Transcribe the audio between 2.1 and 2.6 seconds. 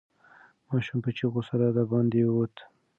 ووت.